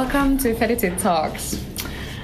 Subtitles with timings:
[0.00, 1.60] Welcome to Fedited Talks.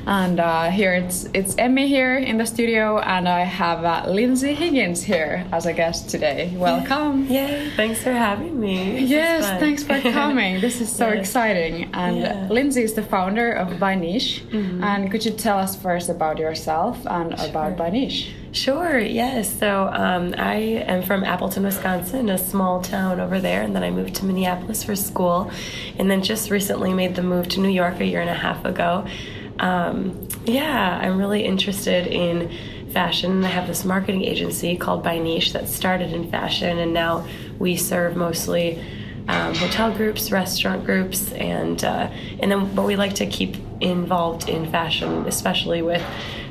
[0.06, 4.55] And uh, here it's it's Emmy here in the studio, and I have uh, Lindsay
[4.55, 6.55] Higgins here as a guest today.
[6.56, 7.27] Welcome!
[7.27, 7.72] Yay!
[7.75, 9.00] Thanks for having me.
[9.00, 10.61] This yes, thanks for coming.
[10.61, 11.19] This is so yes.
[11.19, 11.91] exciting.
[11.94, 12.48] And yeah.
[12.48, 14.44] Lindsay is the founder of By Niche.
[14.50, 14.84] Mm-hmm.
[14.84, 17.48] And could you tell us first about yourself and sure.
[17.48, 18.33] about By Niche?
[18.55, 19.58] Sure, yes.
[19.58, 23.91] So um, I am from Appleton, Wisconsin, a small town over there, and then I
[23.91, 25.50] moved to Minneapolis for school,
[25.98, 28.64] and then just recently made the move to New York a year and a half
[28.64, 29.06] ago
[29.58, 32.50] um, yeah, I'm really interested in
[32.92, 33.44] fashion.
[33.44, 37.27] I have this marketing agency called By Niche that started in fashion, and now
[37.58, 38.82] we serve mostly
[39.28, 42.10] um, hotel groups, restaurant groups, and uh,
[42.41, 46.02] and then but we like to keep involved in fashion, especially with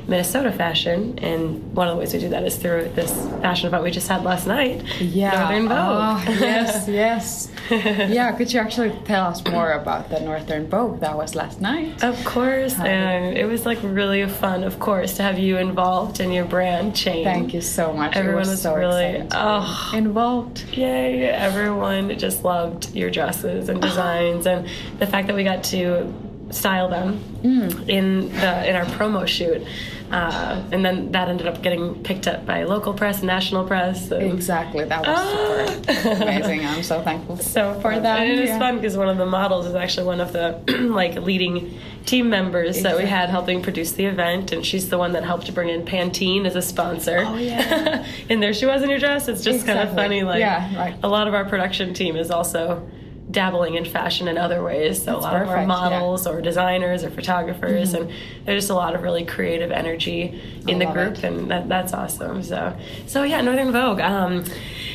[0.06, 3.10] Minnesota fashion, and one of the ways we do that is through this
[3.40, 4.82] fashion event we just had last night.
[5.00, 6.28] Yeah, Northern oh, Vogue.
[6.28, 7.50] Oh, yes, yes.
[7.70, 12.02] yeah, could you actually tell us more about the Northern Vogue that was last night?
[12.04, 16.32] Of course, and it was like really fun, of course, to have you involved in
[16.32, 17.24] your brand change.
[17.24, 18.16] Thank you so much.
[18.16, 20.64] Everyone was, was so really oh, involved.
[20.72, 21.28] Yay!
[21.28, 26.12] Everyone just loved your dresses and designs, and the fact that we got to
[26.50, 27.88] style them mm.
[27.88, 29.66] in the in our promo shoot.
[30.10, 34.12] Uh, and then that ended up getting picked up by local press, national press.
[34.12, 35.66] exactly, that was ah.
[35.92, 36.64] super amazing.
[36.64, 38.20] I'm so thankful so for that.
[38.20, 38.58] And it is yeah.
[38.58, 42.76] fun because one of the models is actually one of the like leading team members
[42.76, 42.98] exactly.
[42.98, 45.70] that we had helping produce the event, and she's the one that helped to bring
[45.70, 47.24] in Pantene as a sponsor.
[47.26, 49.26] Oh yeah, and there she was in your dress.
[49.26, 49.74] It's just exactly.
[49.74, 50.22] kind of funny.
[50.22, 50.96] Like yeah, right.
[51.02, 52.86] a lot of our production team is also
[53.34, 55.00] dabbling in fashion in other ways.
[55.00, 56.32] So That's a lot perfect, of models yeah.
[56.32, 58.04] or designers or photographers, mm-hmm.
[58.04, 58.12] and
[58.46, 61.24] there's just a lot of really creative energy in I the group, it.
[61.24, 62.42] and that, that's awesome.
[62.42, 62.74] So,
[63.06, 64.00] so yeah, Northern Vogue.
[64.00, 64.44] Um,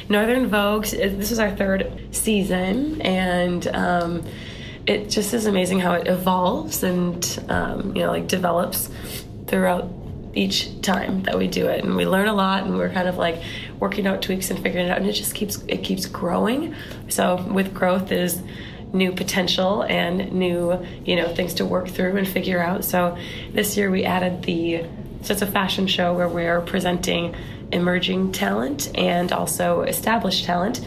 [0.07, 0.85] Northern Vogue.
[0.85, 4.25] This is our third season, and um,
[4.87, 8.89] it just is amazing how it evolves and um, you know like develops
[9.45, 9.87] throughout
[10.33, 11.83] each time that we do it.
[11.83, 13.41] And we learn a lot and we're kind of like
[13.79, 14.97] working out tweaks and figuring it out.
[14.97, 16.75] And it just keeps it keeps growing.
[17.07, 18.41] So with growth is
[18.91, 22.85] new potential and new you know things to work through and figure out.
[22.85, 23.17] So
[23.51, 24.85] this year we added the
[25.21, 27.35] so it's a fashion show where we're presenting
[27.71, 30.81] emerging talent and also established talent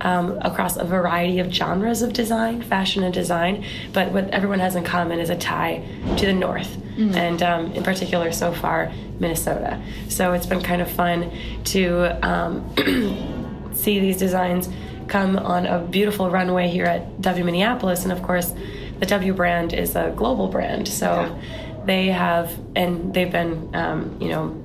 [0.00, 3.64] um, across a variety of genres of design, fashion and design.
[3.92, 5.82] But what everyone has in common is a tie
[6.18, 7.14] to the North, mm-hmm.
[7.14, 9.82] and um, in particular, so far, Minnesota.
[10.08, 11.30] So it's been kind of fun
[11.64, 14.68] to um, see these designs
[15.08, 18.52] come on a beautiful runway here at W Minneapolis, and of course,
[18.98, 20.88] the W brand is a global brand.
[20.88, 21.84] So yeah.
[21.84, 24.62] they have, and they've been, um, you know,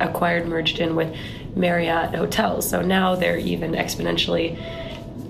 [0.00, 1.14] acquired, merged in with
[1.54, 2.68] Marriott hotels.
[2.68, 4.58] So now they're even exponentially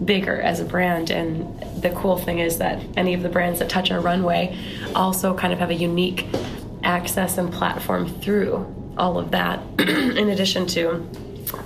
[0.05, 1.11] bigger as a brand.
[1.11, 4.57] And the cool thing is that any of the brands that touch our runway
[4.95, 6.27] also kind of have a unique
[6.85, 11.09] access and platform through all of that, in addition to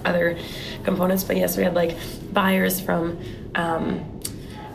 [0.04, 0.38] other
[0.84, 1.24] components.
[1.24, 1.96] But yes, we had like
[2.32, 3.18] buyers from.
[3.54, 4.12] Um,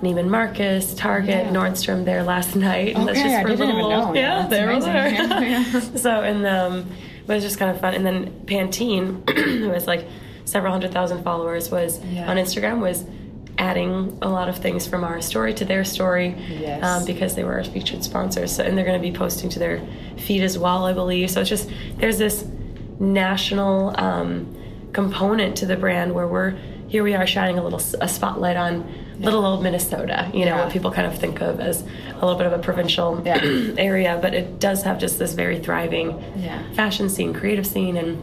[0.01, 1.51] Neiman Marcus, Target, yeah.
[1.51, 2.95] Nordstrom there last night.
[2.95, 4.13] And okay, that's just for I didn't little, even know.
[4.15, 5.11] Yeah, yeah they were there.
[5.11, 6.89] Yeah, so, and um,
[7.25, 7.93] but it's just kind of fun.
[7.93, 9.27] And then Pantene,
[9.59, 10.07] who has like
[10.45, 12.29] several hundred thousand followers, was yeah.
[12.29, 13.05] on Instagram was
[13.57, 16.83] adding a lot of things from our story to their story yes.
[16.83, 18.55] um, because they were our featured sponsors.
[18.55, 19.85] So, and they're going to be posting to their
[20.17, 21.29] feed as well, I believe.
[21.29, 22.45] So it's just there's this
[22.99, 24.57] national um,
[24.93, 26.57] component to the brand where we're
[26.87, 29.00] here we are shining a little a spotlight on.
[29.25, 32.47] Little old Minnesota, you know, what people kind of think of as a little bit
[32.47, 36.21] of a provincial area, but it does have just this very thriving
[36.73, 38.21] fashion scene, creative scene, and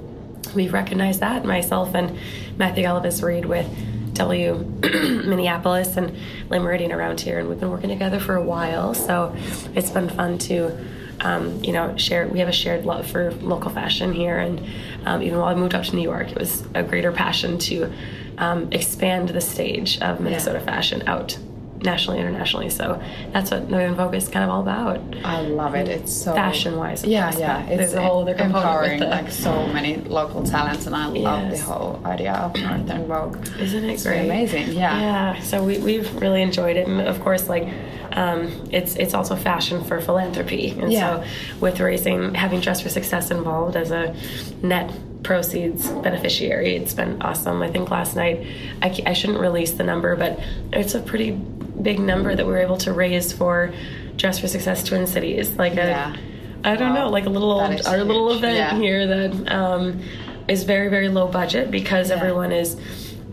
[0.54, 2.18] we recognize that myself and
[2.56, 3.66] Matthew Galavis Reed with
[4.14, 6.10] W Minneapolis and
[6.50, 8.94] Le Méridien around here, and we've been working together for a while.
[8.94, 9.34] So
[9.74, 10.76] it's been fun to,
[11.20, 12.26] um, you know, share.
[12.26, 14.60] We have a shared love for local fashion here, and
[15.06, 17.92] um, even while I moved up to New York, it was a greater passion to
[18.38, 21.38] um, expand the stage of Minnesota fashion out
[21.80, 22.68] nationally, internationally.
[22.70, 23.00] So
[23.32, 25.00] that's what Northern Vogue is kind of all about.
[25.24, 25.86] I love it.
[25.88, 27.04] It's so fashion wise.
[27.04, 27.66] Yeah, course, yeah.
[27.68, 31.06] It's a whole other component empowering, with the, like so many local talents, and I
[31.06, 33.46] love the whole idea of Northern Vogue.
[33.60, 34.24] Isn't it It's great?
[34.24, 34.72] amazing.
[34.72, 34.98] Yeah.
[35.00, 35.40] Yeah.
[35.40, 37.68] So we, we've really enjoyed it, and of course, like
[38.12, 41.22] um, it's it's also fashion for philanthropy, and Yeah.
[41.22, 41.28] so
[41.60, 44.16] with raising having Dress for Success involved as a
[44.64, 44.90] net
[45.22, 47.62] proceeds beneficiary, it's been awesome.
[47.62, 48.46] I think last night
[48.82, 50.38] I, I shouldn't release the number, but
[50.72, 53.72] it's a pretty big number that we were able to raise for
[54.16, 55.76] Dress for Success Twin Cities, like a.
[55.76, 56.16] Yeah.
[56.64, 57.04] I don't Wow.
[57.04, 58.74] know, like a little old, our little event Yeah.
[58.76, 60.00] here that um,
[60.48, 62.16] is very very low budget because Yeah.
[62.16, 62.74] everyone is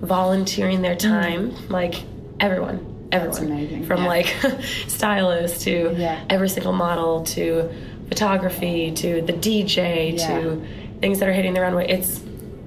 [0.01, 1.95] volunteering their time, like
[2.39, 4.27] everyone, everyone, amazing, from like
[4.88, 5.95] stylists to
[6.29, 7.69] every single model to
[8.09, 10.61] photography to the DJ to
[11.05, 11.87] things that are hitting the runway.
[11.87, 12.19] It's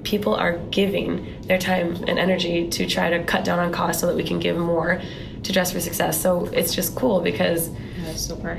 [0.04, 4.06] people are giving their time and energy to try to cut down on costs so
[4.06, 5.02] that we can give more
[5.42, 6.20] to Dress for Success.
[6.20, 7.68] So it's just cool because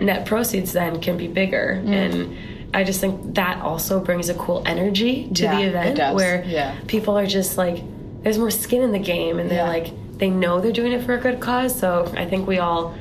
[0.02, 1.94] net proceeds then can be bigger Mm.
[1.94, 2.38] and
[2.74, 6.76] i just think that also brings a cool energy to Yeah, the event where Yeah.
[6.88, 7.78] people are just like
[8.22, 9.78] there's more skin in the game and they're Yeah.
[9.78, 9.88] like
[10.20, 12.94] they know they're doing it for a good cause so i think we all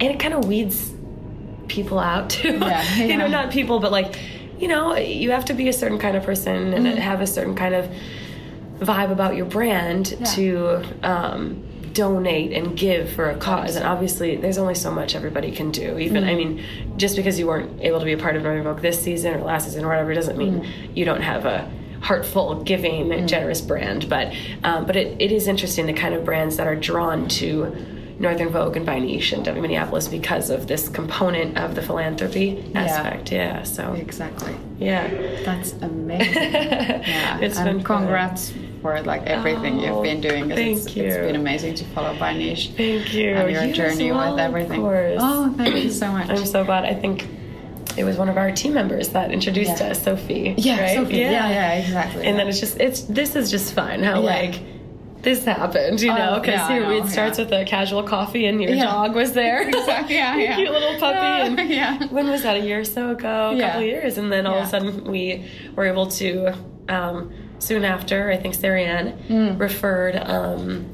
[0.00, 0.92] and it kind of weeds
[1.66, 4.10] people out too Yeah, you know not people but like
[4.58, 6.98] you know you have to be a certain kind of person and Mm-hmm.
[6.98, 7.90] have a certain kind of
[8.80, 10.24] vibe about your brand Yeah.
[10.36, 11.62] to um,
[11.92, 13.74] donate and give for a cause.
[13.76, 15.98] And obviously, there's only so much everybody can do.
[15.98, 16.30] Even, Mm-hmm.
[16.30, 16.64] I mean,
[16.96, 19.42] just because you weren't able to be a part of Northern Vogue this season or
[19.42, 20.96] last season or whatever doesn't mean Mm-hmm.
[20.96, 21.68] you don't have a
[22.00, 24.08] heartful, giving, and generous brand.
[24.08, 24.32] But
[24.62, 27.74] um, but it, it is interesting the kind of brands that are drawn to.
[28.18, 32.64] Northern Vogue and By Niche and W Minneapolis because of this component of the philanthropy
[32.74, 33.30] aspect.
[33.30, 33.62] Yeah.
[33.62, 34.54] So Exactly.
[34.78, 35.06] yeah.
[35.44, 36.42] That's amazing.
[36.42, 37.38] Yeah.
[37.40, 37.98] It's and been fun.
[38.02, 40.48] congrats for like everything Oh, you've been doing.
[40.48, 41.04] thank it's, you.
[41.04, 42.72] It's been amazing to follow by niche.
[42.76, 43.30] Thank you.
[43.34, 44.80] And your You journey well, with of everything.
[44.80, 45.18] course.
[45.20, 46.28] Oh, thank you so much.
[46.28, 46.84] I'm so glad.
[46.84, 47.26] I think
[47.96, 49.88] it was one of our team members that introduced Yeah.
[49.90, 50.54] us, Sophie.
[50.58, 50.96] yeah, right?
[50.96, 51.16] Sophie.
[51.18, 52.24] Yeah, yeah, exactly.
[52.26, 54.26] And then it's just it's this is just fun how Yeah.
[54.34, 54.60] like
[55.22, 57.44] this happened, you Oh, know, because yeah, know, it starts yeah.
[57.44, 58.84] with a casual coffee and your Yeah.
[58.84, 59.68] dog was there.
[59.68, 60.56] Exactly, yeah, yeah.
[60.56, 61.16] Cute little puppy.
[61.18, 62.06] And Yeah.
[62.08, 62.56] When was that?
[62.56, 63.50] A year or so ago?
[63.52, 63.66] A Yeah.
[63.66, 65.44] couple of years, and then all of a sudden we
[65.74, 66.54] were able to.
[66.88, 69.58] Um, soon after, I think Sarah Ann Mm.
[69.60, 70.16] referred.
[70.16, 70.86] Um,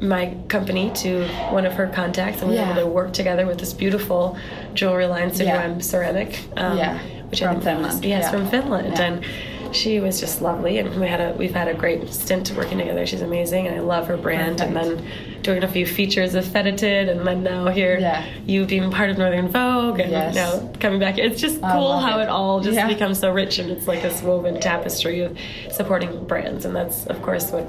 [0.00, 3.58] my company to one of her contacts, and we were able to work together with
[3.58, 4.36] this beautiful
[4.74, 5.78] jewelry line, Studio Yeah.
[5.78, 6.38] Ceramic.
[6.56, 6.98] Um, Yeah,
[7.30, 8.04] which from I think that was- Finland.
[8.04, 8.30] yes, Yeah.
[8.30, 9.02] from Finland, Yeah.
[9.04, 9.24] and
[9.72, 10.78] she was just lovely.
[10.78, 13.06] And we had a we've had a great stint working together.
[13.06, 14.60] She's amazing, and I love her brand.
[14.60, 15.04] And then
[15.42, 18.24] doing a few features of Fedited, and then now here Yeah.
[18.46, 20.34] you being part of Northern Vogue, and Yes.
[20.34, 21.18] now coming back.
[21.18, 22.24] It's just I cool how it.
[22.24, 22.88] it all just Yeah.
[22.88, 25.36] becomes so rich, and it's like this woven tapestry of
[25.70, 27.66] supporting brands, and that's of course what.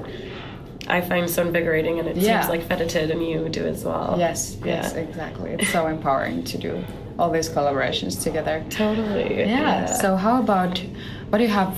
[0.88, 2.40] I find so invigorating, and it Yeah.
[2.40, 4.16] seems like Fedited and you do as well.
[4.18, 5.50] Yes, yes, exactly.
[5.52, 6.82] It's so empowering to do
[7.16, 8.64] all these collaborations together.
[8.70, 9.38] Totally.
[9.40, 9.84] Yeah.
[9.84, 10.82] So how about
[11.30, 11.76] what do you have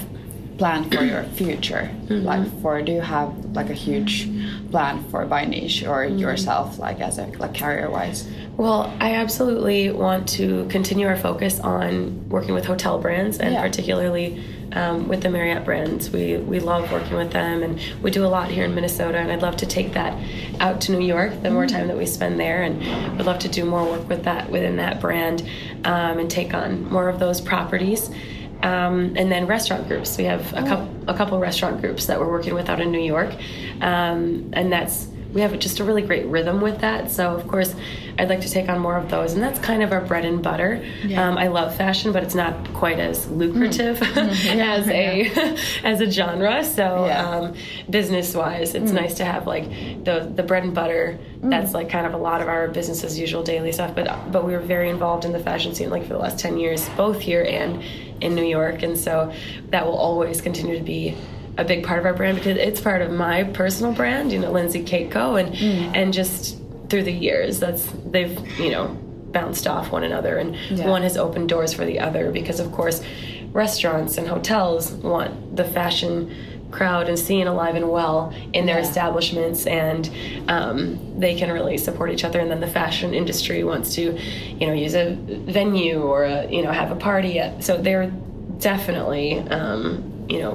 [0.58, 1.90] planned for your future?
[2.06, 2.24] Mm-hmm.
[2.26, 4.28] Like for do you have like a huge
[4.70, 6.18] plan for by niche or Mm-hmm.
[6.18, 8.28] yourself like as a like career wise?
[8.56, 13.62] Well, I absolutely want to continue our focus on working with hotel brands and Yeah.
[13.62, 14.42] particularly
[14.72, 16.10] um, with the Marriott brands.
[16.10, 19.32] We, we love working with them and we do a lot here in Minnesota and
[19.32, 20.12] I'd love to take that
[20.60, 23.48] out to New York the more time that we spend there and would love to
[23.48, 25.42] do more work with that within that brand
[25.84, 28.10] um, and take on more of those properties.
[28.62, 30.16] Um, and then restaurant groups.
[30.16, 33.00] We have a couple a couple restaurant groups that we're working with out in New
[33.00, 33.34] York,
[33.80, 37.10] um, and that's we have just a really great rhythm with that.
[37.10, 37.74] So of course,
[38.18, 40.42] I'd like to take on more of those, and that's kind of our bread and
[40.42, 40.84] butter.
[41.04, 41.26] Yeah.
[41.28, 46.10] Um, I love fashion, but it's not quite as lucrative Yeah, as a as a
[46.10, 46.62] genre.
[46.64, 47.28] So Yeah.
[47.30, 47.54] um,
[47.88, 49.64] business wise, it's nice to have like
[50.04, 51.18] the the bread and butter.
[51.42, 53.94] That's like kind of a lot of our business as usual daily stuff.
[53.94, 56.58] But but we were very involved in the fashion scene like for the last ten
[56.58, 57.82] years, both here and
[58.20, 59.32] in New York, and so
[59.70, 61.16] that will always continue to be
[61.58, 64.50] a big part of our brand because it's part of my personal brand, you know,
[64.50, 65.54] Lindsay Keiko, and
[65.96, 68.88] and just through the years, that's they've you know
[69.32, 70.88] bounced off one another, and Yeah.
[70.88, 73.02] one has opened doors for the other because of course,
[73.52, 76.34] restaurants and hotels want the fashion
[76.70, 78.88] crowd and scene alive and well in their Yeah.
[78.88, 80.08] establishments and
[80.48, 84.18] um, they can really support each other and then the fashion industry wants to
[84.58, 85.14] you know use a
[85.60, 88.10] venue or a, you know have a party at, so they're
[88.58, 90.54] definitely um, you know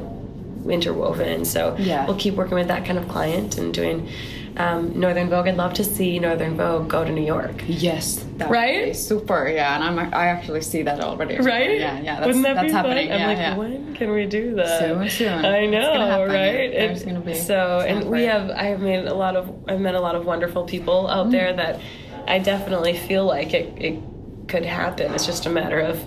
[0.70, 2.06] interwoven so Yeah.
[2.06, 4.10] we'll keep working with that kind of client and doing
[4.58, 5.48] um, Northern Vogue.
[5.48, 7.62] I'd love to see Northern Vogue go to New York.
[7.68, 8.80] Yes, that Right?
[8.80, 9.48] would be super.
[9.48, 11.38] Yeah, and I'm I actually see that already.
[11.38, 11.80] Right?
[11.80, 12.16] Yeah, yeah.
[12.16, 13.08] That's, Wouldn't that that's be happening.
[13.10, 13.20] Fun?
[13.20, 13.56] yeah, I'm like, yeah.
[13.58, 14.80] when can we do that?
[14.80, 15.46] Soon, soon.
[15.46, 16.72] I It's know, right?
[16.72, 18.50] There's It- gonna be- so, and we have.
[18.50, 19.48] I have made a lot of.
[19.68, 21.58] I've met a lot of wonderful people out there Mm.
[21.58, 21.80] that
[22.28, 24.00] I definitely feel like it, it
[24.48, 25.14] could happen.
[25.14, 26.04] It's just a matter of.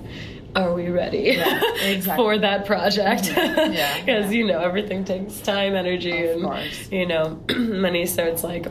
[0.57, 1.29] Are we ready
[1.83, 2.17] exactly.
[2.25, 3.25] for that project?
[3.25, 3.73] Mm-hmm.
[3.73, 4.39] Yeah, Because yeah.
[4.39, 6.91] you know everything takes time, energy, Of and course.
[6.91, 8.07] you know money.
[8.07, 8.67] So it's like,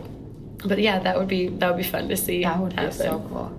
[0.66, 2.44] but yeah, that would be that would be fun to see.
[2.44, 3.52] That would be so cool.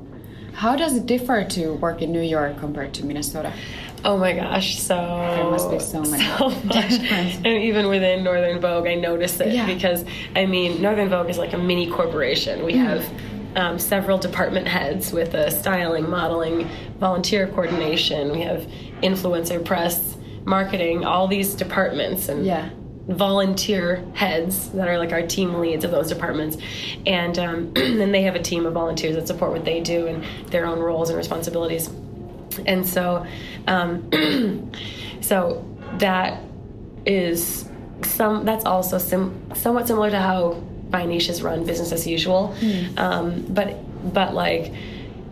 [0.52, 3.52] How does it differ to work in New York compared to Minnesota?
[4.04, 6.88] Oh my gosh, so There must be so many so much.
[6.90, 7.36] difference.
[7.36, 9.66] and even within Northern Vogue, I notice it Yeah.
[9.66, 10.04] because
[10.34, 12.64] I mean, Northern Vogue is like a mini corporation.
[12.64, 13.06] We have
[13.56, 18.32] um, several department heads with a styling, modeling, volunteer coordination.
[18.32, 18.62] We have
[19.02, 22.70] influencer press, marketing, all these departments, and Yeah.
[23.08, 26.56] volunteer heads that are like our team leads of those departments
[27.06, 30.24] and um, then they have a team of volunteers that support what they do and
[30.50, 31.90] their own roles and responsibilities
[32.66, 33.26] and so
[33.66, 34.10] um,
[35.20, 35.64] so
[35.98, 36.42] that
[37.06, 37.68] is
[38.04, 40.62] some that's also sim- somewhat similar to how
[40.92, 42.54] niches run business as usual.
[42.96, 43.76] Um, but
[44.12, 44.72] but like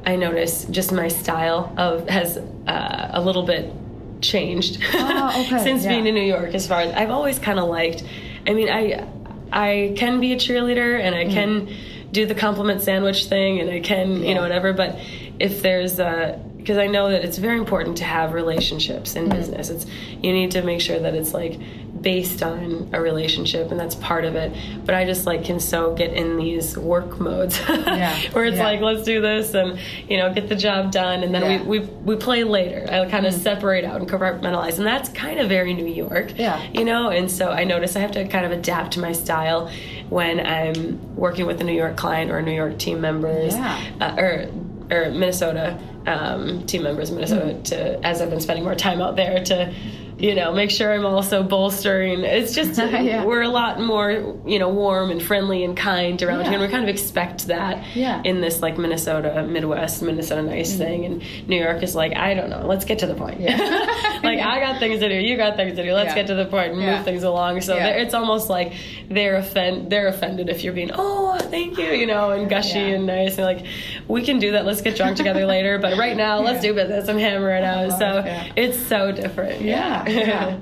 [0.06, 3.72] i notice just my style of has uh, a little bit
[4.20, 5.90] changed Ah, okay, since yeah.
[5.90, 8.04] being in new york as far as i've always kind of liked
[8.46, 9.04] i mean i
[9.52, 11.68] i can be a cheerleader and i can
[12.12, 14.98] do the compliment sandwich thing and i can you know whatever but
[15.40, 19.70] if there's a because I know that it's very important to have relationships in business.
[19.70, 19.86] It's
[20.22, 21.58] you need to make sure that it's like
[22.02, 24.52] based on a relationship and that's part of it.
[24.84, 28.64] But I just like can so get in these work modes where it's yeah.
[28.64, 29.78] like let's do this and
[30.10, 31.62] you know get the job done and then Yeah.
[31.62, 32.86] we, we we play later.
[32.86, 36.38] I kind of separate out and compartmentalize and that's kind of very New York.
[36.38, 36.62] Yeah.
[36.74, 39.70] You know, and so I notice I have to kind of adapt to my style
[40.10, 43.80] when I'm working with a New York client or New York team members Yeah.
[44.02, 44.48] uh, or
[44.90, 47.64] or Minnesota um, team members, in Minnesota, Mm.
[47.64, 49.72] to as I've been spending more time out there to,
[50.18, 52.24] you know, make sure I'm also bolstering.
[52.24, 53.24] It's just Yeah.
[53.24, 56.50] we're a lot more, you know, warm and friendly and kind around Yeah.
[56.50, 58.20] here, and we kind of expect that Yeah.
[58.24, 60.78] in this like Minnesota, Midwest, Minnesota nice mm-hmm.
[60.78, 63.40] thing, and New York is like I don't know, let's get to the point.
[63.40, 63.56] Yeah.
[64.22, 66.46] like I got things to do, you got things to do, let's get to the
[66.46, 67.60] point and move things along.
[67.60, 68.72] So it's almost like
[69.08, 73.06] they're offend they're offended if you're being oh thank you you know and gushy and
[73.06, 73.64] nice and like
[74.06, 74.64] we can do that.
[74.64, 75.78] Let's get drunk together later.
[75.78, 77.08] But right now let's do business.
[77.08, 78.22] And hammer it out so
[78.56, 79.62] it's so different.
[79.62, 80.58] Yeah, yeah.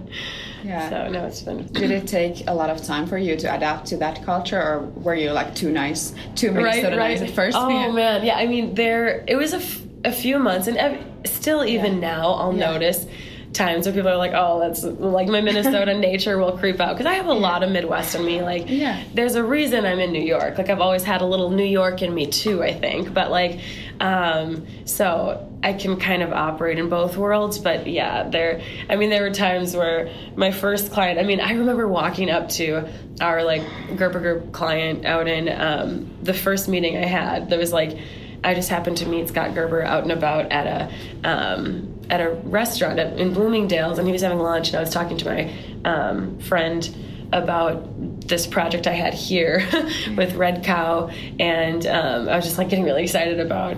[0.65, 0.89] Yeah.
[0.91, 3.87] so no it's been Did it take a lot of time for you to adapt
[3.89, 7.57] to that culture, or were you like too nice, too Minnesota nice at first?
[7.57, 7.93] Oh Yeah.
[7.93, 8.37] man, yeah.
[8.37, 12.33] I mean, there it was a, f- a few months, and ev- still even now,
[12.33, 12.71] I'll Yeah.
[12.73, 13.07] notice
[13.57, 17.07] times where people are like, "Oh, that's like my Minnesota nature will creep out," because
[17.11, 18.43] I have a lot of Midwest in me.
[18.43, 19.03] Like, Yeah.
[19.15, 20.59] there's a reason I'm in New York.
[20.59, 22.63] Like, I've always had a little New York in me too.
[22.63, 23.61] I think, but like,
[24.01, 27.59] um, so I can kind of operate in both worlds.
[27.59, 28.61] But yeah, there.
[28.89, 31.19] I mean, there were times where my first client.
[31.19, 32.89] I mean, I remember walking up to
[33.21, 33.63] our like
[33.97, 37.51] Gerber Group client out in um, the first meeting I had.
[37.51, 37.97] There was like.
[38.45, 40.67] I just happened to meet Scott Gerber out and about at
[41.25, 44.91] a um, at a restaurant in Bloomingdale's, and he was having lunch, and I was
[44.91, 45.53] talking to my
[45.85, 46.95] um, friend
[47.33, 47.85] about
[48.29, 49.67] this project I had here
[50.17, 53.77] with Red Cow, and um, I was just like getting really excited about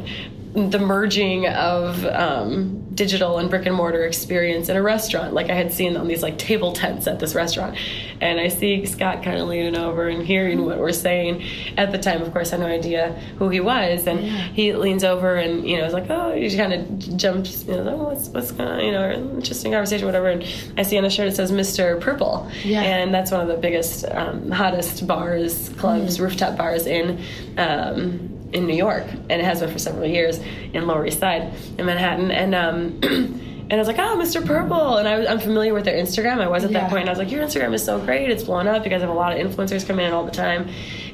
[0.54, 5.54] the merging of um, digital and brick and mortar experience in a restaurant, like I
[5.54, 7.76] had seen on these like table tents at this restaurant.
[8.20, 11.44] And I see Scott kind of leaning over and hearing what we're saying.
[11.76, 15.04] At the time, of course, I had no idea who he was, and he leans
[15.04, 18.28] over and you know is like, oh, he kind of jumps, you know, oh, what's
[18.30, 20.28] what's going on, you know, interesting conversation, whatever.
[20.28, 20.44] And
[20.76, 22.00] I see on his shirt it says Mr.
[22.00, 22.82] Purple, Yeah.
[22.82, 27.20] and that's one of the biggest, um, hottest bars, clubs, rooftop bars in.
[27.56, 30.40] Um, in New York, and it has been for several years
[30.72, 32.30] in Lower East Side in Manhattan.
[32.30, 32.98] And um,
[33.70, 34.44] and I was like, oh, Mr.
[34.44, 36.40] Purple, and I was, I'm familiar with their Instagram.
[36.40, 36.80] I was at Yeah.
[36.80, 38.84] that point, and I was like, your Instagram is so great, it's blown up.
[38.84, 40.68] You guys have a lot of influencers coming in all the time.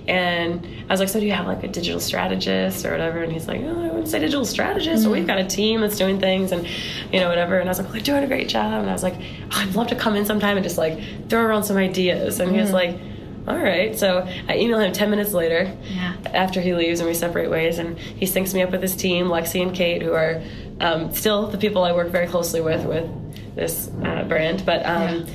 [0.06, 3.22] And I was like, so do you have like a digital strategist or whatever?
[3.22, 5.96] And he's like, oh, I wouldn't say digital strategist, but we've got a team that's
[5.96, 6.66] doing things and
[7.10, 7.58] you know whatever.
[7.58, 8.82] And I was like, well, they're doing a great job.
[8.82, 11.00] And I was like, oh, I'd love to come in sometime and just like
[11.30, 12.38] throw around some ideas.
[12.38, 12.98] And he was like
[13.46, 13.98] all right.
[13.98, 16.14] So I email him 10 minutes later Yeah.
[16.32, 17.78] after he leaves and we separate ways.
[17.78, 20.42] And he syncs me up with his team, Lexi and Kate, who are
[20.80, 23.06] um, still the people I work very closely with with
[23.54, 24.64] this uh, brand.
[24.64, 25.26] But, um,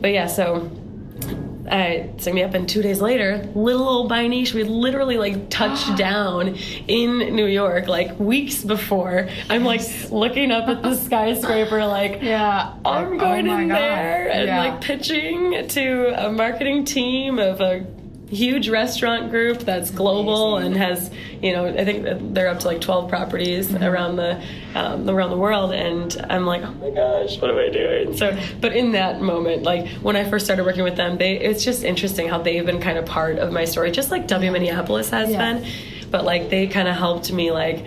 [0.00, 0.70] but yeah, so
[1.66, 5.16] Uh, I synced me up, and two days later, little old by niche, we literally
[5.16, 6.56] like touched down
[6.88, 9.28] in New York, like weeks before.
[9.48, 9.80] I'm like
[10.10, 12.74] looking up at the skyscraper, like, Yeah.
[12.84, 13.76] I'm Oh going my in God.
[13.78, 14.58] there and Yeah.
[14.58, 17.86] like pitching to a marketing team of a
[18.34, 21.10] huge restaurant group that's global and has,
[21.40, 24.42] you know, I think they're up to like 12 properties around the
[24.74, 25.72] um, around the world.
[25.72, 28.16] And I'm like, oh my gosh, what am I doing?
[28.16, 31.64] So, but in that moment, like when I first started working with them, they it's
[31.64, 35.10] just interesting how they've been kind of part of my story, just like W Minneapolis
[35.10, 35.52] has Yeah.
[35.54, 35.66] been.
[36.10, 37.84] But like they kind of helped me like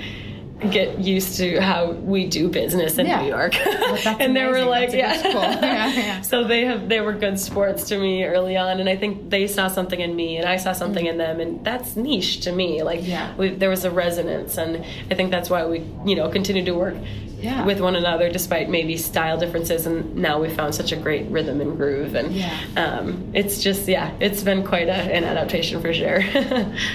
[0.72, 3.22] get used to how we do business in Yeah.
[3.22, 3.54] New York.
[4.20, 5.14] and they were like, yeah.
[5.18, 5.34] school.
[5.68, 6.22] Yeah, yeah.
[6.22, 9.46] So they have they were good sports to me early on, and I think they
[9.48, 12.82] saw something in me, and I saw something in them, and that's niche to me.
[12.84, 13.06] Like.
[13.08, 13.36] Yeah.
[13.38, 16.72] we, there was a resonance, and I think that's why we you know continue to
[16.74, 16.96] work
[17.40, 17.64] Yeah.
[17.66, 21.62] with one another despite maybe style differences, and now we found such a great rhythm
[21.62, 22.58] and groove, and Yeah.
[22.76, 26.20] um, it's just yeah, it's been quite a, an adaptation for sure.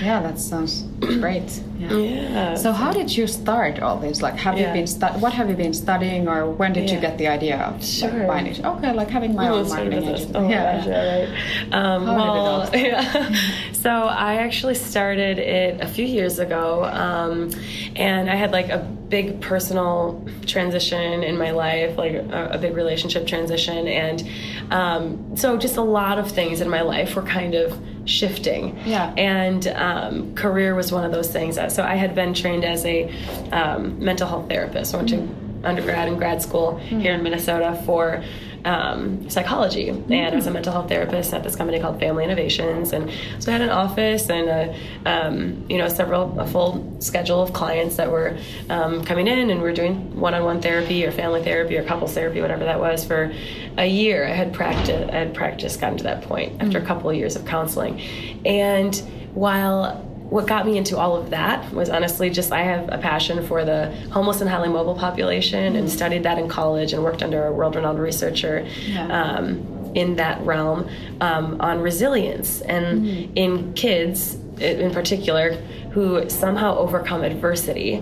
[0.02, 1.62] Yeah, that sounds great.
[1.90, 1.96] Yeah.
[1.98, 2.54] yeah.
[2.54, 4.22] So how did you start all this?
[4.22, 4.68] Like, have Yeah.
[4.68, 7.58] you been stu- what have you been studying, or when did you get the idea
[7.58, 8.10] of Sure.
[8.10, 10.30] like, buying Okay, like having my own marketing agency.
[10.34, 11.28] Oh my gosh, yeah, right.
[11.72, 12.82] Um, How did it all well, start?
[12.86, 13.34] yeah.
[13.72, 17.50] so I actually started it a few years ago, um,
[17.96, 22.74] and I had like a big personal transition in my life, like a, a big
[22.74, 24.22] relationship transition, and
[24.70, 28.78] um, so just a lot of things in my life were kind of shifting.
[28.85, 29.12] Yeah.
[29.16, 31.59] And um, career was one of those things.
[31.68, 33.12] So I had been trained as a
[33.50, 34.94] um, mental health therapist.
[34.94, 35.28] I went to
[35.64, 38.25] undergrad and grad school here in Minnesota for
[38.64, 42.92] um, psychology, and I was a mental health therapist at this company called Family Innovations.
[42.92, 47.42] And so I had an office and a, um, you know several a full schedule
[47.42, 48.38] of clients that were
[48.71, 52.40] um, coming in, and we are doing one-on-one therapy or family therapy or couples therapy,
[52.40, 53.33] whatever that was, for
[53.78, 54.26] a year.
[54.26, 57.37] I had practice, I had practice gotten to that point after a couple of years
[57.37, 58.00] of counseling,
[58.45, 58.95] and
[59.35, 63.46] while what got me into all of that was honestly just I have a passion
[63.46, 67.46] for the homeless and highly mobile population and studied that in college and worked under
[67.46, 69.06] a world renowned researcher Yeah.
[69.08, 70.88] um, in that realm
[71.20, 72.62] um, on resilience.
[72.62, 75.52] And in kids in particular
[75.92, 78.00] who somehow overcome adversity.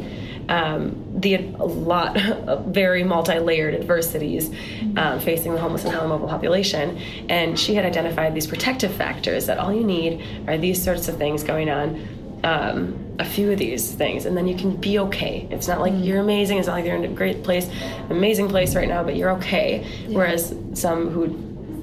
[0.49, 0.80] Um,
[1.20, 4.50] the a lot of very multi-layered adversities
[4.97, 9.47] um, facing the homeless and highly mobile population, and she had identified these protective factors
[9.47, 12.04] that all you need are these sorts of things going on
[12.45, 15.47] um, a few of these things, and then you can be okay.
[15.50, 16.59] It's not like you're amazing.
[16.59, 17.69] It's not like you're in a great place,
[18.09, 19.87] amazing place right now, but you're okay.
[20.09, 21.26] Whereas some who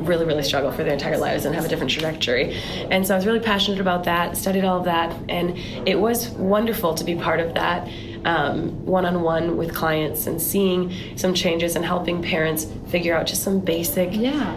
[0.03, 2.53] really, really struggle for their entire lives and have a different trajectory.
[2.91, 6.29] And so I was really passionate about that, studied all of that, and it was
[6.29, 7.87] wonderful to be part of that
[8.27, 13.41] one on one with clients and seeing some changes and helping parents figure out just
[13.43, 14.53] some basic Yeah.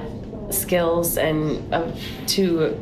[0.51, 1.91] skills and uh,
[2.29, 2.75] to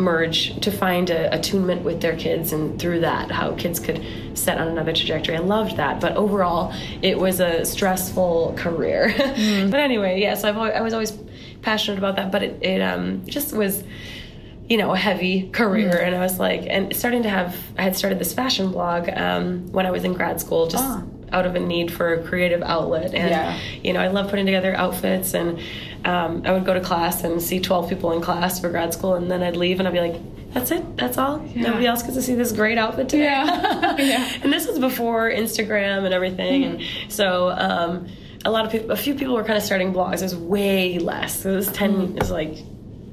[0.00, 4.58] merge to find a attunement with their kids and through that how kids could set
[4.58, 5.36] on another trajectory.
[5.36, 6.00] I loved that.
[6.00, 9.12] But overall it was a stressful career.
[9.70, 11.12] But anyway yes I've always, i was always
[11.62, 13.84] passionate about that but it, it um, just was
[14.68, 15.96] you know a heavy career.
[15.98, 19.70] And i was like and starting to have i had started this fashion blog um,
[19.72, 21.02] when i was in grad school just Ah.
[21.32, 23.14] out of a need for a creative outlet.
[23.14, 23.58] And Yeah.
[23.82, 25.58] you know i love putting together outfits and
[26.04, 29.14] um, i would go to class and see 12 people in class for grad school
[29.14, 30.20] and then i'd leave and i'd be like
[30.52, 30.96] that's it.
[30.96, 31.38] That's all.
[31.54, 33.22] Nobody else gets to see this great outfit today.
[33.22, 33.96] Yeah.
[33.98, 34.32] Yeah.
[34.42, 38.08] and this was before instagram and everything and so um,
[38.44, 40.16] a lot of people a few people were kind of starting blogs.
[40.16, 41.44] It was way less.
[41.44, 42.56] It was 10 it was like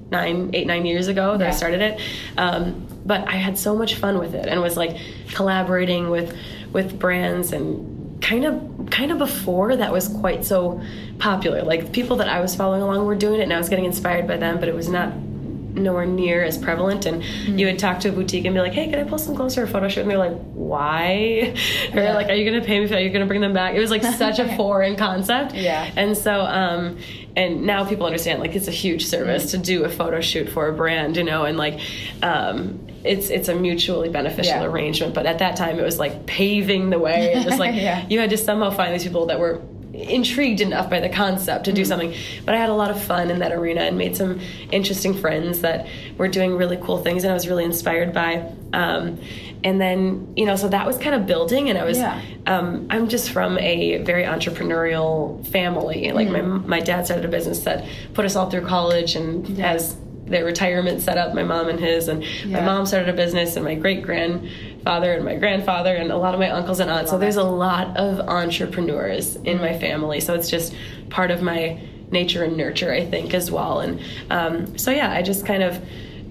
[0.10, 2.02] nine, eight, nine years ago that I started it.
[2.38, 4.98] Um, but I had so much fun with it and was like
[5.34, 6.36] collaborating with
[6.74, 10.82] with brands and kind of kind of before that was quite so
[11.20, 11.62] popular.
[11.64, 14.28] Like people that I was following along were doing it and I was getting inspired
[14.28, 17.06] by them, but it was not nowhere near as prevalent.
[17.06, 17.24] And
[17.60, 19.54] you would talk to a boutique and be like hey can i pull some clothes
[19.56, 20.02] for a photo shoot?
[20.02, 21.54] And they're like why?
[21.94, 22.16] Or Yeah.
[22.16, 23.00] like are you gonna pay me for that?
[23.02, 23.76] Are you gonna bring them back?
[23.76, 25.54] It was like such a foreign concept.
[25.54, 25.90] Yeah.
[25.96, 26.98] and so, um,
[27.36, 30.68] and now people understand like it's a huge service to do a photo shoot for
[30.68, 31.80] a brand, you know, and like,
[32.24, 34.66] um, it's it's a mutually beneficial Yeah.
[34.66, 35.14] arrangement.
[35.14, 37.34] But at that time, it was like paving the way.
[37.34, 38.06] It was like Yeah.
[38.10, 39.62] you had to somehow find these people that were
[39.94, 41.88] intrigued enough by the concept to do Mm-hmm.
[41.90, 42.14] something.
[42.46, 44.40] But I had a lot of fun in that arena and made some
[44.72, 45.88] interesting friends that
[46.20, 48.54] were doing really cool things, and I was really inspired by.
[48.74, 49.18] Um,
[49.64, 52.22] and then you know, so that was kind of building, and I was Yeah.
[52.46, 56.12] um, I'm just from a very entrepreneurial family.
[56.12, 59.96] Like my my dad started a business that put us all through college and has
[60.30, 61.34] their retirement set up.
[61.34, 65.24] My mom and his, and my mom started a business, and my great grandfather and
[65.26, 67.10] my grandfather, and a lot of my uncles and aunts.
[67.12, 70.20] So there's a lot of entrepreneurs in my family.
[70.20, 70.74] So it's just
[71.10, 71.80] part of my
[72.12, 73.80] nature and nurture, I think, as well.
[73.82, 75.84] And um, so yeah, I just kind of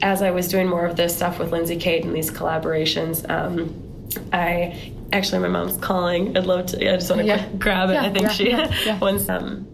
[0.03, 3.29] as I was doing more of this stuff with Lindsay Kate and these collaborations.
[3.31, 3.83] Um,
[4.33, 6.37] I actually, my mom's calling.
[6.37, 6.93] I'd love to.
[6.93, 7.49] I just want to Yeah.
[7.59, 7.95] grab it.
[7.95, 8.99] Yeah, I think yeah, she yeah, yeah.
[9.01, 9.29] once.
[9.29, 9.67] Um,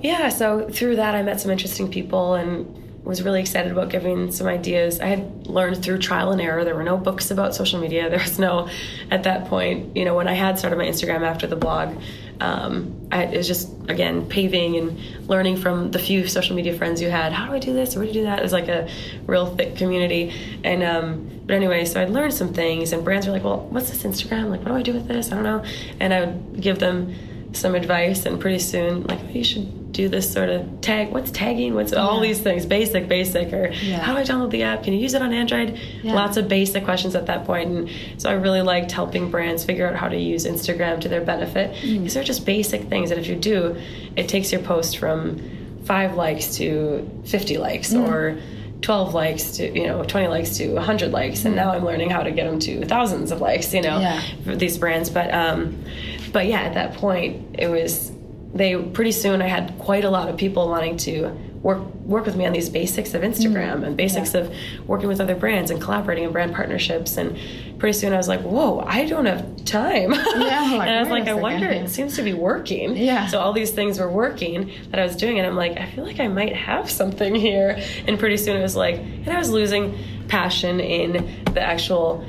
[0.00, 0.28] yeah.
[0.28, 2.66] So through that, I met some interesting people, and
[3.04, 5.00] was really excited about giving some ideas.
[5.00, 6.64] I had learned through trial and error.
[6.64, 8.08] There were no books about social media.
[8.12, 8.68] There was no,
[9.10, 11.96] at that point, you know, when I had started my Instagram after the blog,
[12.40, 17.00] um, I, it was just again paving and learning from the few social media friends
[17.00, 17.32] you had.
[17.32, 17.94] How do I do this?
[17.94, 18.38] What do you do that?
[18.38, 18.88] It was like a
[19.26, 20.32] real thick community.
[20.64, 23.90] And um, but anyway, so I'd learned some things, and brands were like, "Well, what's
[23.90, 24.50] this Instagram?
[24.50, 25.30] Like, what do I do with this?
[25.30, 25.64] I don't know."
[26.00, 27.14] And I would give them
[27.52, 31.12] some advice, and pretty soon, like, oh, you should do this sort of tag.
[31.12, 31.74] What's tagging?
[31.74, 32.64] What's all these things?
[32.66, 33.98] Basic, basic, or Yeah.
[33.98, 34.82] how do I download the app?
[34.84, 35.78] Can you use it on Android?
[36.02, 36.14] Yeah.
[36.14, 39.86] Lots of basic questions at that point, and so I really liked helping brands figure
[39.86, 41.98] out how to use Instagram to their benefit mm.
[41.98, 43.76] because they're just basic things that if you do,
[44.16, 45.40] it takes your post from
[45.84, 48.08] five likes to fifty likes mm.
[48.08, 48.38] or.
[48.82, 51.58] 12 likes to you know 20 likes to 100 likes and mm.
[51.58, 54.20] now i'm learning how to get them to thousands of likes you know Yeah.
[54.42, 55.84] for these brands but um
[56.32, 58.10] but yeah at that point it was
[58.54, 61.28] they pretty soon i had quite a lot of people wanting to
[61.62, 64.52] work work with me on these basics of instagram and basics of
[64.86, 67.16] working with other brands and collaborating in brand partnerships.
[67.16, 67.38] And
[67.78, 70.12] pretty soon i was like whoa i don't have time.
[70.12, 72.96] Yeah, like, and i was like i wonder it seems to be working.
[72.96, 73.26] Yeah.
[73.28, 76.04] so all these things were working that i was doing and i'm like i feel
[76.04, 77.80] like i might have something here.
[78.06, 79.96] And pretty soon it was like and i was losing
[80.28, 82.24] passion in the actual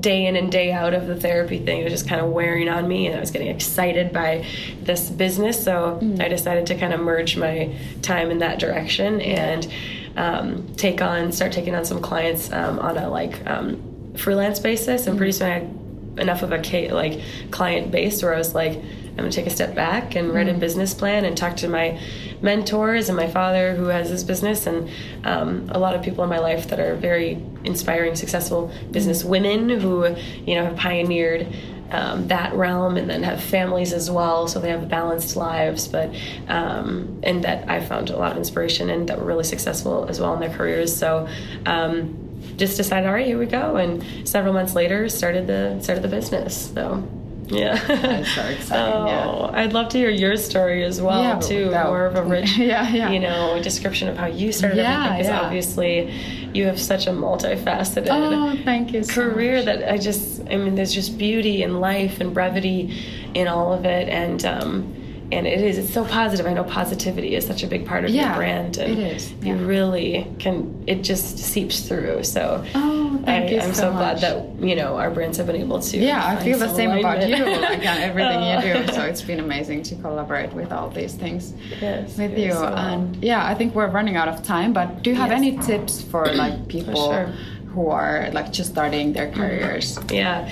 [0.00, 1.80] day in and day out of the therapy thing.
[1.80, 4.46] It was just kind of wearing on me, and I was getting excited by
[4.82, 5.62] this business.
[5.62, 9.70] So I decided to kind of merge my time in that direction and
[10.16, 15.06] um, take on, start taking on some clients um, on a like um, freelance basis.
[15.06, 15.78] And pretty soon I had
[16.18, 17.20] enough of a like
[17.50, 18.82] client base where I was like,
[19.20, 22.00] I'm gonna take a step back and write a business plan and talk to my
[22.40, 24.88] mentors and my father who has his business and
[25.24, 29.68] um, a lot of people in my life that are very inspiring, successful business women
[29.68, 31.46] who you know have pioneered.
[31.92, 34.46] Um, that realm and then have families as well.
[34.46, 36.14] So they have balanced lives but
[36.46, 40.20] um, and that i found a lot of inspiration and that were really successful as
[40.20, 40.96] well in their careers.
[40.96, 41.26] So
[41.66, 43.74] um, just decided all right here we go.
[43.74, 46.70] And several months later started the started the business.
[46.72, 47.02] So
[47.50, 49.60] yeah That's so exciting, oh yeah.
[49.60, 52.56] i'd love to hear your story as well Yeah, too that- more of a rich
[52.56, 53.10] Yeah, yeah.
[53.10, 55.40] you know description of how you started Yeah, everything because yeah.
[55.40, 56.14] obviously
[56.54, 59.64] you have such a multifaceted Oh, thank you so career much.
[59.66, 62.94] that I just I mean there's just beauty and life and brevity
[63.34, 64.94] in all of it and um
[65.32, 68.10] and it is it's so positive I know positivity is such a big part of
[68.10, 73.50] your brand and it is, you really can it just seeps through so Oh, thank
[73.50, 75.98] I, you I'm so so, glad that you know our brands have been able to
[75.98, 78.90] Yeah, I feel the same about you, like on everything you do.
[78.90, 78.94] Oh.
[78.94, 82.50] So it's been amazing to collaborate with all these things Yes, with you.
[82.50, 82.76] well.
[82.76, 84.72] And yeah, I think we're running out of time.
[84.72, 85.38] But do you have Yes.
[85.38, 87.26] any tips for like people sure.
[87.74, 89.98] who are like just starting their careers?
[90.10, 90.48] Yeah.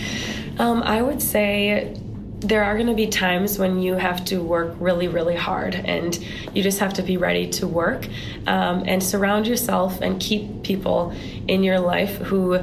[0.58, 1.94] Um, I would say
[2.40, 6.16] there are going to be times when you have to work really, really hard and
[6.54, 8.06] you just have to be ready to work
[8.46, 11.12] um, and surround yourself and keep people
[11.48, 12.58] in your life who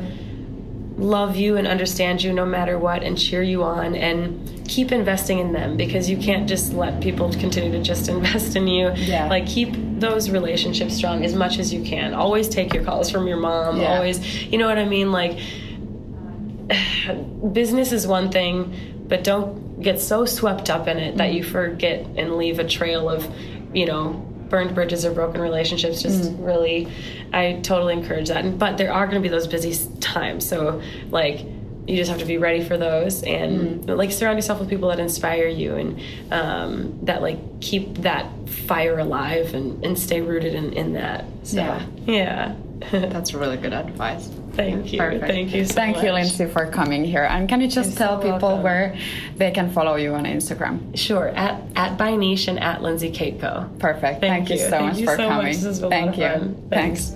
[0.98, 5.40] love you and understand you no matter what and cheer you on and keep investing
[5.40, 9.28] in them because you can't just let people continue to just invest in you Yeah.
[9.28, 13.28] like keep those relationships strong as much as you can always take your calls from
[13.28, 13.94] your mom Yeah.
[13.96, 15.38] always you know what i mean like
[17.52, 18.74] business is one thing,
[19.08, 23.10] but don't get so swept up in it that you forget and leave a trail
[23.10, 23.28] of,
[23.74, 24.10] you know,
[24.50, 26.02] burned bridges or broken relationships.
[26.02, 26.88] Just really,
[27.34, 28.46] I totally encourage that.
[28.46, 30.48] And, but there are going to be those busy times.
[30.48, 31.42] So, like,
[31.88, 35.00] you just have to be ready for those and like surround yourself with people that
[35.00, 40.74] inspire you and um, that like keep that fire alive and, and stay rooted in,
[40.74, 41.26] in that.
[41.44, 41.86] So, Yeah.
[42.08, 42.56] yeah.
[42.92, 44.30] That's really good advice.
[44.56, 45.00] Thank you.
[45.00, 45.26] Perfect.
[45.28, 46.12] Thank you so Thank you.
[46.12, 47.24] Lindsay, for coming here.
[47.24, 48.64] And can you just You're tell so people welcome.
[48.64, 48.98] where
[49.38, 50.98] they can follow you on Instagram?
[50.98, 53.78] Sure, at at by Niche and at Lindsay Capeco.
[53.80, 54.22] Perfect.
[54.22, 54.58] Thank, you.
[54.58, 55.38] so Thank much you for so much.
[55.38, 55.54] coming.
[55.54, 56.54] This has a Thank lot of you.
[56.54, 56.68] fun.
[56.70, 57.16] Thanks.